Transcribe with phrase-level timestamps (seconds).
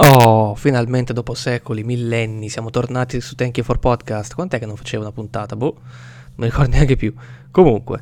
[0.00, 4.32] Oh, finalmente dopo secoli, millenni, siamo tornati su Thank You for Podcast.
[4.32, 5.56] Quant'è che non facevo una puntata?
[5.56, 7.12] Boh, non mi ricordo neanche più.
[7.50, 8.00] Comunque,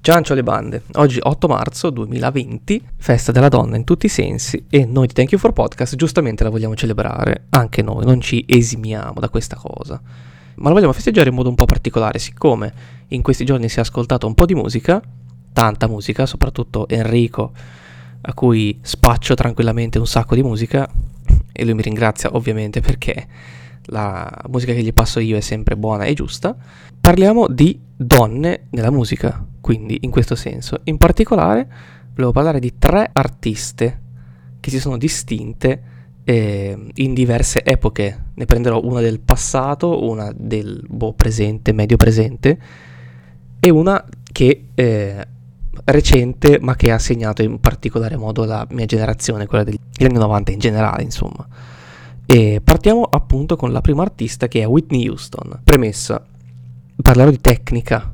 [0.00, 0.84] ciancio alle bande.
[0.94, 5.32] Oggi 8 marzo 2020, festa della donna in tutti i sensi e noi di Thank
[5.32, 10.00] You for Podcast giustamente la vogliamo celebrare, anche noi, non ci esimiamo da questa cosa.
[10.54, 12.72] Ma la vogliamo festeggiare in modo un po' particolare, siccome
[13.08, 15.02] in questi giorni si è ascoltato un po' di musica,
[15.52, 17.52] tanta musica, soprattutto Enrico
[18.20, 20.88] a cui spaccio tranquillamente un sacco di musica
[21.52, 23.26] e lui mi ringrazia ovviamente perché
[23.90, 26.56] la musica che gli passo io è sempre buona e giusta.
[27.00, 30.80] Parliamo di donne nella musica, quindi in questo senso.
[30.84, 31.66] In particolare
[32.10, 34.00] volevo parlare di tre artiste
[34.60, 35.82] che si sono distinte
[36.24, 38.26] eh, in diverse epoche.
[38.34, 42.58] Ne prenderò una del passato, una del boh, presente, medio presente
[43.60, 45.26] e una che eh,
[45.84, 50.52] recente, ma che ha segnato in particolare modo la mia generazione, quella degli anni 90
[50.52, 51.46] in generale, insomma.
[52.26, 55.60] E partiamo appunto con la prima artista che è Whitney Houston.
[55.64, 56.24] Premessa,
[57.00, 58.10] parlerò di tecnica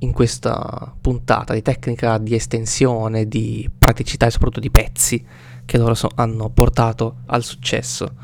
[0.00, 5.24] in questa puntata, di tecnica di estensione, di praticità e soprattutto di pezzi
[5.64, 8.14] che loro so- hanno portato al successo.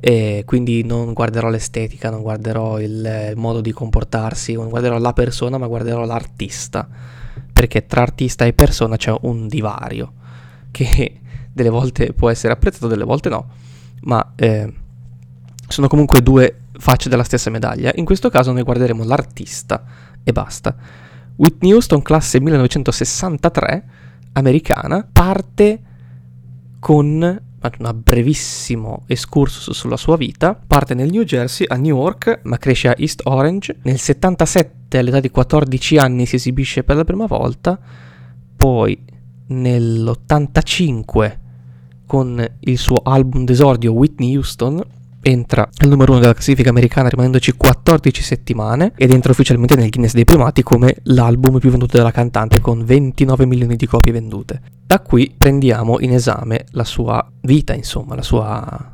[0.00, 5.14] E quindi non guarderò l'estetica, non guarderò il, il modo di comportarsi, non guarderò la
[5.14, 6.86] persona, ma guarderò l'artista
[7.54, 10.12] perché tra artista e persona c'è un divario
[10.72, 11.20] che
[11.52, 13.48] delle volte può essere apprezzato, delle volte no,
[14.02, 14.74] ma eh,
[15.68, 17.92] sono comunque due facce della stessa medaglia.
[17.94, 19.84] In questo caso noi guarderemo l'artista
[20.24, 20.74] e basta.
[21.36, 23.84] Whitney Houston, classe 1963,
[24.32, 25.80] americana, parte
[26.80, 27.40] con
[27.78, 30.54] un brevissimo excursus sulla sua vita.
[30.54, 33.76] Parte nel New Jersey a New York, ma cresce a East Orange.
[33.82, 37.78] Nel 77, all'età di 14 anni, si esibisce per la prima volta.
[38.56, 38.98] Poi
[39.46, 41.38] nell'85,
[42.06, 44.82] con il suo album d'esordio Whitney Houston,
[45.24, 50.12] entra al numero uno della classifica americana rimanendoci 14 settimane ed entra ufficialmente nel Guinness
[50.12, 54.60] dei primati come l'album più venduto della cantante con 29 milioni di copie vendute.
[54.86, 58.92] Da qui prendiamo in esame la sua vita, insomma, la sua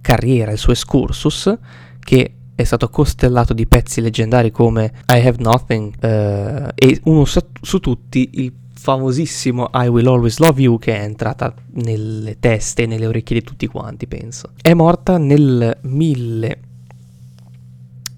[0.00, 1.56] carriera, il suo excursus
[1.98, 7.40] che è stato costellato di pezzi leggendari come I Have Nothing eh, e uno su,
[7.60, 12.86] su tutti il famosissimo I Will Always Love You che è entrata nelle teste e
[12.86, 14.52] nelle orecchie di tutti quanti, penso.
[14.60, 16.60] È morta nel 1000...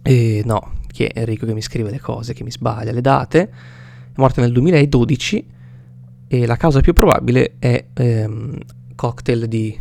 [0.05, 3.41] Eh, no, che è Enrico che mi scrive le cose, che mi sbaglia le date.
[4.13, 5.47] È morta nel 2012
[6.33, 8.57] e la causa più probabile è ehm,
[8.95, 9.79] cocktail di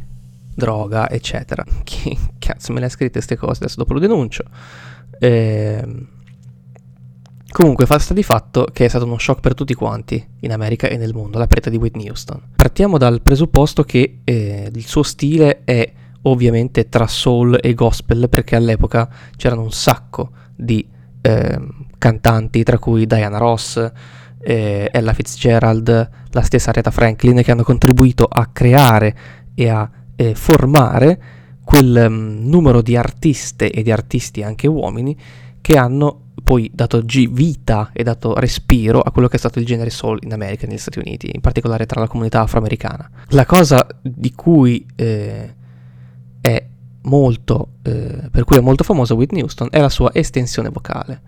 [0.54, 1.64] droga, eccetera.
[1.86, 3.64] Chi cazzo me le ha scritte queste cose?
[3.64, 4.44] Adesso dopo lo denuncio.
[5.20, 6.08] Ehm
[7.52, 10.88] Comunque fa sta di fatto che è stato uno shock per tutti quanti in America
[10.88, 12.42] e nel mondo, la perdita di Whitney Houston.
[12.56, 15.92] Partiamo dal presupposto che eh, il suo stile è
[16.22, 20.88] ovviamente tra soul e gospel perché all'epoca c'erano un sacco di
[21.20, 21.60] eh,
[21.98, 23.92] cantanti, tra cui Diana Ross,
[24.44, 29.16] eh, Ella Fitzgerald, la stessa Aretha Franklin, che hanno contribuito a creare
[29.54, 31.22] e a eh, formare
[31.64, 35.18] quel um, numero di artiste e di artisti anche uomini
[35.62, 39.90] che hanno poi dato vita e dato respiro a quello che è stato il genere
[39.90, 43.10] soul in America negli Stati Uniti, in particolare tra la comunità afroamericana.
[43.28, 45.54] La cosa di cui eh,
[46.42, 46.66] è
[47.04, 51.22] molto, eh, per cui è molto famosa Whitney Houston è la sua estensione vocale.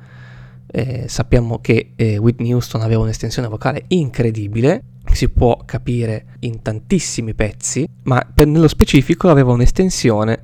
[0.76, 7.36] Eh, sappiamo che eh, Whitney Houston aveva un'estensione vocale incredibile, si può capire in tantissimi
[7.36, 10.42] pezzi, ma per, nello specifico aveva un'estensione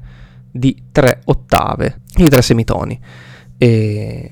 [0.51, 2.99] di tre ottave, di tre semitoni.
[3.57, 4.31] E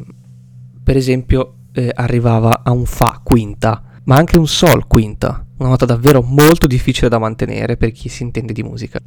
[0.84, 5.86] per esempio eh, arrivava a un Fa quinta, ma anche un Sol quinta, una nota
[5.86, 9.00] davvero molto difficile da mantenere per chi si intende di musica.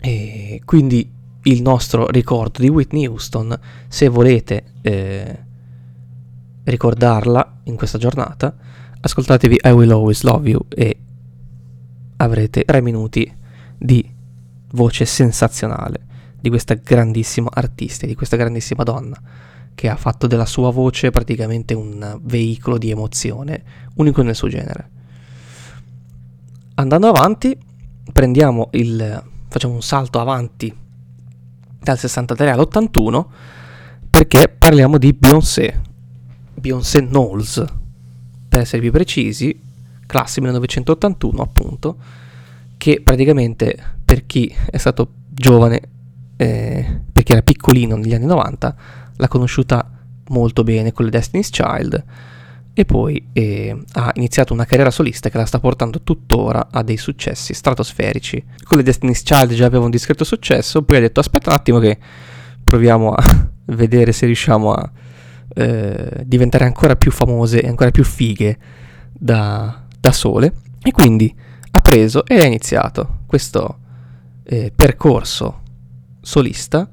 [0.00, 1.10] E quindi
[1.44, 5.44] il nostro ricordo di Whitney Houston, se volete eh,
[6.66, 8.54] ricordarla in questa giornata,
[9.00, 10.98] ascoltatevi I Will Always Love You e
[12.16, 13.32] avrete tre minuti
[13.76, 14.08] di
[14.72, 16.04] voce sensazionale
[16.40, 19.20] di questa grandissima artista, di questa grandissima donna
[19.74, 23.62] che ha fatto della sua voce praticamente un veicolo di emozione
[23.96, 24.90] unico nel suo genere.
[26.74, 27.56] Andando avanti,
[28.12, 30.74] prendiamo il facciamo un salto avanti
[31.80, 33.24] dal 63 all'81
[34.10, 35.82] perché parliamo di Beyoncé.
[36.66, 37.64] Beyoncé Knowles,
[38.48, 39.56] per essere più precisi,
[40.04, 41.96] classe 1981 appunto,
[42.76, 45.80] che praticamente per chi è stato giovane,
[46.36, 48.76] eh, perché era piccolino negli anni 90,
[49.14, 49.88] l'ha conosciuta
[50.30, 52.04] molto bene con le Destiny's Child,
[52.74, 56.96] e poi eh, ha iniziato una carriera solista che la sta portando tuttora a dei
[56.96, 58.44] successi stratosferici.
[58.64, 61.78] Con le Destiny's Child già aveva un discreto successo, poi ha detto aspetta un attimo
[61.78, 61.96] che
[62.64, 64.90] proviamo a vedere se riusciamo a
[65.56, 68.58] eh, diventare ancora più famose e ancora più fighe
[69.12, 70.52] da, da sole.
[70.82, 71.34] E quindi
[71.70, 73.78] ha preso e ha iniziato questo
[74.44, 75.62] eh, percorso
[76.20, 76.88] solista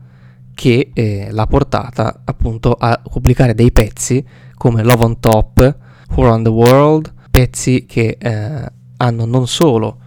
[0.54, 4.26] che eh, l'ha portata appunto a pubblicare dei pezzi
[4.56, 5.78] come Love on Top,
[6.16, 9.98] Who on the World, pezzi che eh, hanno non solo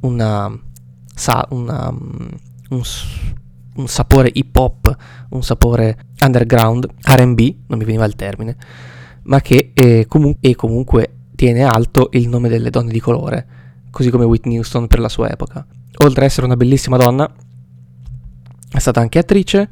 [0.00, 0.50] una,
[1.14, 2.28] sa, una, mm,
[2.70, 2.82] un,
[3.74, 4.96] un, sapore hip hop,
[5.30, 8.56] un sapore underground, RB, non mi veniva il termine,
[9.24, 13.46] ma che eh, comu- e comunque tiene alto il nome delle donne di colore,
[13.90, 15.66] così come Whitney Houston per la sua epoca.
[16.02, 17.30] Oltre ad essere una bellissima donna,
[18.72, 19.70] è stata anche attrice,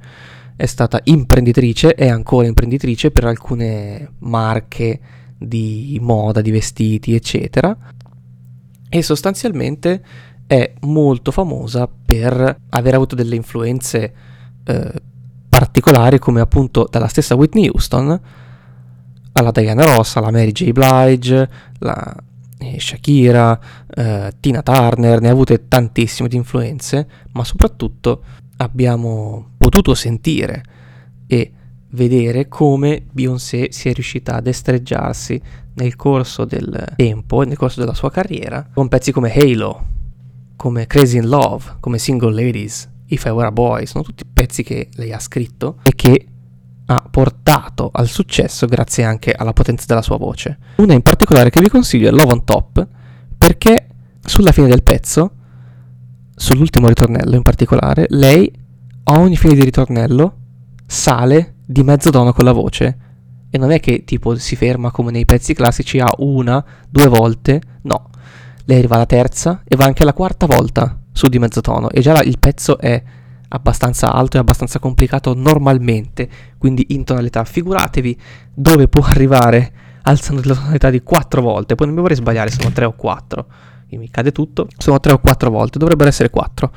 [0.56, 5.00] è stata imprenditrice, è ancora imprenditrice per alcune marche
[5.38, 7.76] di moda, di vestiti, eccetera.
[8.88, 10.02] E sostanzialmente
[10.46, 14.14] è molto famosa per aver avuto delle influenze
[14.64, 14.92] eh,
[15.78, 18.20] particolari come appunto dalla stessa Whitney Houston
[19.32, 20.72] alla Diana Ross, alla Mary J.
[20.72, 21.48] Blige,
[21.78, 22.16] la
[22.58, 28.22] eh, Shakira, eh, Tina Turner, ne ha avute tantissime di influenze, ma soprattutto
[28.56, 30.62] abbiamo potuto sentire
[31.28, 31.52] e
[31.90, 35.40] vedere come Beyoncé si è riuscita a destreggiarsi
[35.74, 39.86] nel corso del tempo e nel corso della sua carriera con pezzi come Halo,
[40.56, 44.88] come Crazy in Love, come Single Ladies, I Were a Boy, sono tutti pezzi che
[44.94, 46.26] lei ha scritto e che
[46.86, 50.58] ha portato al successo grazie anche alla potenza della sua voce.
[50.76, 52.86] Una in particolare che vi consiglio è Love on Top
[53.36, 53.88] perché
[54.24, 55.32] sulla fine del pezzo
[56.34, 58.50] sull'ultimo ritornello in particolare, lei
[59.04, 60.36] a ogni fine di ritornello
[60.86, 62.98] sale di mezzo tono con la voce.
[63.50, 67.60] E non è che tipo si ferma come nei pezzi classici a una, due volte,
[67.82, 68.10] no.
[68.64, 71.90] Lei arriva alla terza e va anche alla quarta volta su di mezzo tono.
[71.90, 73.02] E già la, il pezzo è
[73.48, 76.28] abbastanza alto e abbastanza complicato normalmente,
[76.58, 77.44] quindi in tonalità.
[77.44, 78.16] Figuratevi
[78.54, 79.72] dove può arrivare
[80.02, 81.74] alzando la tonalità di quattro volte.
[81.74, 83.46] Poi non mi vorrei sbagliare, sono tre o quattro
[83.96, 86.72] mi cade tutto, sono tre o quattro volte, dovrebbero essere quattro,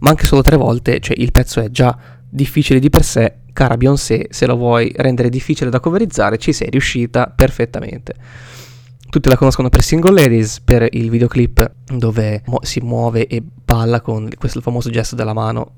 [0.00, 1.96] ma anche solo tre volte, cioè il pezzo è già
[2.28, 6.68] difficile di per sé, cara Beyoncé, se lo vuoi rendere difficile da coverizzare, ci sei
[6.68, 8.14] riuscita perfettamente.
[9.10, 14.00] Tutti la conoscono per Single Ladies, per il videoclip dove mo- si muove e balla
[14.00, 15.72] con questo famoso gesto della mano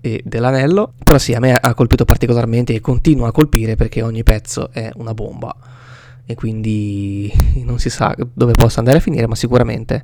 [0.00, 0.94] e dell'anello.
[1.04, 4.90] Però sì, a me ha colpito particolarmente e continua a colpire perché ogni pezzo è
[4.94, 5.54] una bomba
[6.24, 7.30] e quindi
[7.62, 10.02] non si sa dove possa andare a finire, ma sicuramente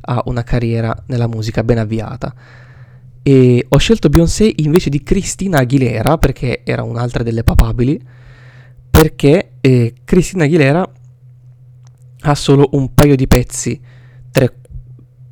[0.00, 2.34] ha una carriera nella musica ben avviata.
[3.22, 8.00] E ho scelto Beyoncé invece di Cristina Aguilera perché era un'altra delle papabili,
[8.88, 10.90] perché eh, Cristina Aguilera
[12.22, 13.80] ha solo un paio di pezzi,
[14.30, 14.56] tre,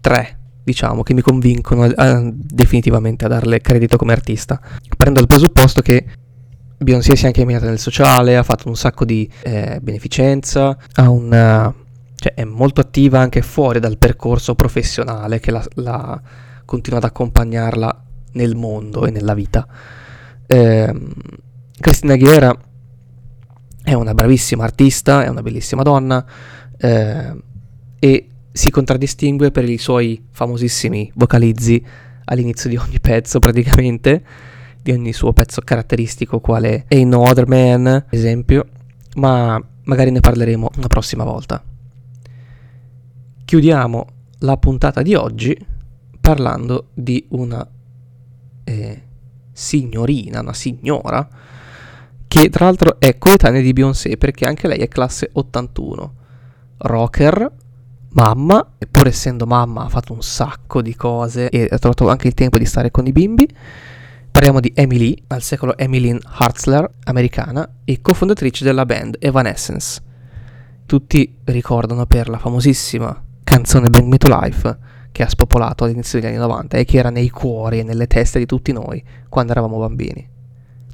[0.01, 4.61] tre diciamo, che mi convincono eh, definitivamente a darle credito come artista.
[4.97, 6.05] Prendo il presupposto che
[6.79, 11.75] Beyoncé si è anche impegnata nel sociale, ha fatto un sacco di eh, beneficenza, una,
[12.15, 16.21] cioè è molto attiva anche fuori dal percorso professionale che la, la
[16.65, 19.67] continua ad accompagnarla nel mondo e nella vita.
[20.47, 20.95] Eh,
[21.79, 22.57] Cristina Aguilera
[23.83, 26.25] è una bravissima artista, è una bellissima donna
[26.81, 27.37] eh,
[27.99, 31.85] e si contraddistingue per i suoi famosissimi vocalizzi
[32.25, 34.23] all'inizio di ogni pezzo praticamente
[34.83, 38.67] di ogni suo pezzo caratteristico quale Ain't No Other Man, ad esempio,
[39.17, 41.63] ma magari ne parleremo una prossima volta.
[43.45, 44.07] Chiudiamo
[44.39, 45.57] la puntata di oggi
[46.21, 47.67] parlando di una
[48.65, 49.03] eh,
[49.53, 51.29] signorina, una signora,
[52.27, 56.15] che tra l'altro è coetanea di Beyoncé perché anche lei è classe 81.
[56.83, 57.53] Rocker,
[58.11, 62.29] mamma, e pur essendo mamma ha fatto un sacco di cose e ha trovato anche
[62.29, 63.49] il tempo di stare con i bimbi.
[64.31, 70.01] Parliamo di Emily, al secolo Emmeline Hartzler, americana e cofondatrice della band Evanescence.
[70.87, 74.79] Tutti ricordano per la famosissima canzone Bring Me to Life
[75.13, 78.39] che ha spopolato all'inizio degli anni 90 e che era nei cuori e nelle teste
[78.39, 80.29] di tutti noi quando eravamo bambini.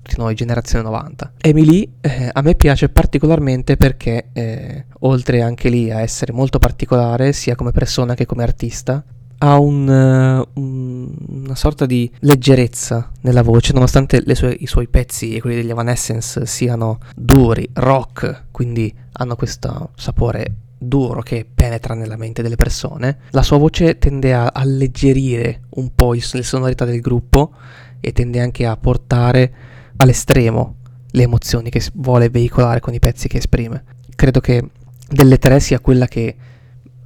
[0.06, 1.32] Tutti noi, generazione 90.
[1.38, 7.32] Emily eh, a me piace particolarmente perché, eh, oltre anche lì a essere molto particolare,
[7.32, 9.02] sia come persona che come artista,
[9.38, 15.34] ha un, uh, un, una sorta di leggerezza nella voce, nonostante sue, i suoi pezzi
[15.34, 22.16] e quelli degli Evanescence siano duri, rock, quindi hanno questo sapore duro che penetra nella
[22.16, 23.22] mente delle persone.
[23.30, 27.54] La sua voce tende a alleggerire un po' le sonorità del gruppo
[27.98, 30.76] e tende anche a portare all'estremo
[31.10, 33.84] le emozioni che vuole veicolare con i pezzi che esprime.
[34.14, 34.70] Credo che
[35.08, 36.36] delle tre sia quella che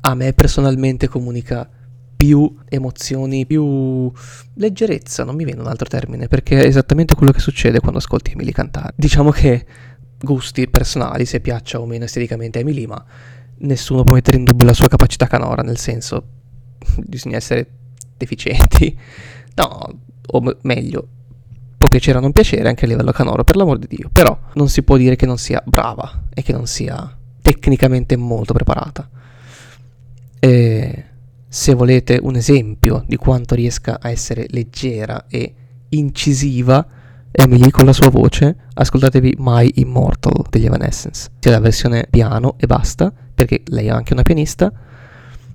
[0.01, 1.69] a me personalmente comunica
[2.17, 4.13] più emozioni, più
[4.55, 8.33] leggerezza, non mi viene un altro termine, perché è esattamente quello che succede quando ascolti
[8.33, 8.93] Emily cantare.
[8.97, 9.65] Diciamo che
[10.21, 13.03] gusti personali, se piaccia o meno esteticamente Emily, ma
[13.59, 16.25] nessuno può mettere in dubbio la sua capacità canora, nel senso
[17.07, 17.67] bisogna essere
[18.17, 18.99] deficienti.
[19.55, 21.09] No, o meglio,
[21.81, 24.69] può piacere o non piacere anche a livello canoro, per l'amor di Dio, però non
[24.69, 29.09] si può dire che non sia brava e che non sia tecnicamente molto preparata.
[30.39, 31.05] E
[31.49, 35.55] se volete un esempio di quanto riesca a essere leggera e
[35.89, 36.87] incisiva,
[37.31, 42.67] Emily con la sua voce, ascoltatevi My Immortal degli Evanescence, sia la versione piano e
[42.67, 44.71] basta, perché lei è anche una pianista,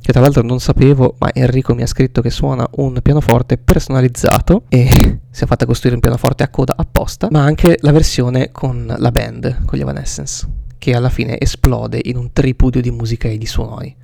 [0.05, 4.65] che tra l'altro non sapevo, ma Enrico mi ha scritto che suona un pianoforte personalizzato
[4.69, 4.87] e
[5.31, 9.11] si è fatta costruire un pianoforte a coda apposta, ma anche la versione con la
[9.11, 10.47] band, con gli Evanescence,
[10.77, 13.95] che alla fine esplode in un tripudio di musica e di suoni.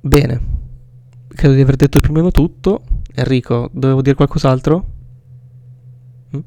[0.00, 0.40] Bene,
[1.28, 2.82] credo di aver detto più o meno tutto.
[3.14, 4.86] Enrico, dovevo dire qualcos'altro?
[6.36, 6.40] Mm?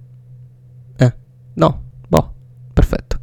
[0.98, 1.16] Eh,
[1.54, 2.34] no, boh,
[2.74, 3.20] perfetto.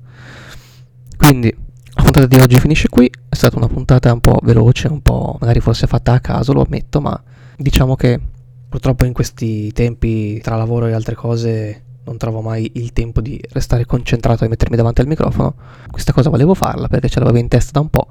[1.19, 1.55] Quindi
[1.97, 3.11] la puntata di oggi finisce qui,
[3.45, 7.03] stata una puntata un po' veloce, un po' magari forse fatta a caso, lo ammetto,
[7.03, 7.23] ma
[7.59, 8.19] diciamo che
[8.71, 13.39] purtroppo in questi tempi tra lavoro e altre cose non trovo mai il tempo di
[13.51, 15.57] restare concentrato e mettermi davanti al microfono.
[15.91, 18.09] Questa cosa volevo farla perché ce l'avevo in testa da un po',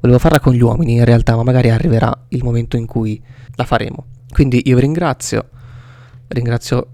[0.00, 3.22] volevo farla con gli uomini in realtà, ma magari arriverà il momento in cui
[3.54, 4.06] la faremo.
[4.32, 5.48] Quindi io vi ringrazio,
[6.26, 6.86] ringrazio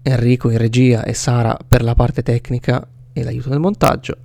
[0.00, 4.16] Enrico in regia e Sara per la parte tecnica e l'aiuto nel montaggio.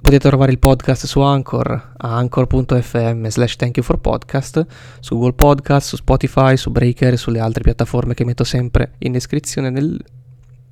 [0.00, 6.56] Potete trovare il podcast su Anchor a anchor.fm slash thank su Google Podcast, su Spotify,
[6.56, 9.98] su Breaker e sulle altre piattaforme che metto sempre in descrizione nel,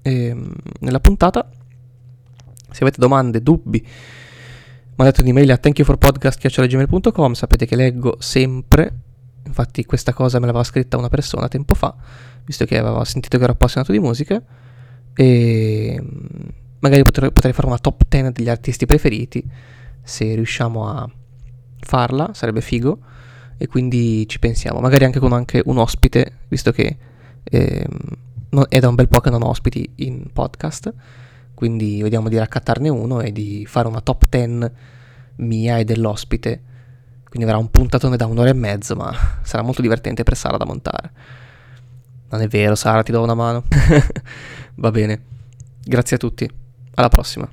[0.03, 0.37] eh,
[0.81, 1.49] nella puntata.
[2.71, 3.85] Se avete domande, dubbi,
[4.95, 8.93] mandate un'email a thankyouforpodcast.gmail.com sapete che leggo sempre,
[9.47, 11.95] infatti questa cosa me l'aveva scritta una persona tempo fa,
[12.45, 14.41] visto che aveva sentito che ero appassionato di musica,
[15.15, 16.03] e
[16.85, 19.43] magari potrei, potrei fare una top 10 degli artisti preferiti
[20.03, 21.11] se riusciamo a
[21.81, 22.99] farla, sarebbe figo
[23.57, 26.97] e quindi ci pensiamo, magari anche con anche un ospite, visto che
[27.43, 27.87] eh,
[28.69, 30.93] è da un bel po' che non ho ospiti in podcast,
[31.55, 34.71] quindi vediamo di raccattarne uno e di fare una top 10
[35.37, 36.63] mia e dell'ospite,
[37.25, 39.11] quindi avrà un puntatone da un'ora e mezzo, ma
[39.43, 41.13] sarà molto divertente per Sara da montare.
[42.29, 43.65] Non è vero, Sara, ti do una mano.
[44.77, 45.23] Va bene.
[45.83, 46.63] Grazie a tutti.
[46.95, 47.49] Alla prossima.